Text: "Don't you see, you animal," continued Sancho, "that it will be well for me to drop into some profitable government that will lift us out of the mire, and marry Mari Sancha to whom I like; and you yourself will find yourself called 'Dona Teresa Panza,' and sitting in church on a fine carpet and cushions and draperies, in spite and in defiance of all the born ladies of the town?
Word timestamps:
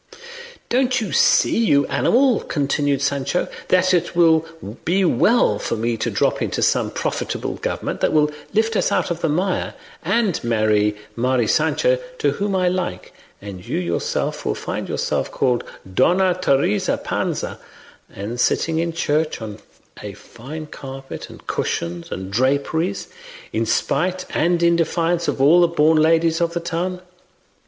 "Don't 0.69 0.99
you 0.99 1.11
see, 1.11 1.55
you 1.55 1.85
animal," 1.85 2.39
continued 2.39 3.03
Sancho, 3.03 3.47
"that 3.67 3.93
it 3.93 4.15
will 4.15 4.43
be 4.83 5.05
well 5.05 5.59
for 5.59 5.75
me 5.75 5.95
to 5.97 6.09
drop 6.09 6.41
into 6.41 6.63
some 6.63 6.89
profitable 6.89 7.57
government 7.57 8.01
that 8.01 8.11
will 8.11 8.31
lift 8.51 8.75
us 8.75 8.91
out 8.91 9.11
of 9.11 9.21
the 9.21 9.29
mire, 9.29 9.75
and 10.01 10.43
marry 10.43 10.95
Mari 11.15 11.45
Sancha 11.45 11.99
to 12.17 12.31
whom 12.31 12.55
I 12.55 12.67
like; 12.67 13.13
and 13.43 13.63
you 13.63 13.77
yourself 13.77 14.43
will 14.43 14.55
find 14.55 14.89
yourself 14.89 15.29
called 15.29 15.63
'Dona 15.93 16.33
Teresa 16.41 16.97
Panza,' 16.97 17.59
and 18.11 18.39
sitting 18.39 18.79
in 18.79 18.93
church 18.93 19.39
on 19.39 19.59
a 20.01 20.13
fine 20.13 20.65
carpet 20.65 21.29
and 21.29 21.45
cushions 21.45 22.11
and 22.11 22.31
draperies, 22.31 23.07
in 23.53 23.67
spite 23.67 24.25
and 24.35 24.63
in 24.63 24.77
defiance 24.77 25.27
of 25.27 25.39
all 25.39 25.61
the 25.61 25.67
born 25.67 25.99
ladies 25.99 26.41
of 26.41 26.53
the 26.53 26.59
town? 26.59 27.01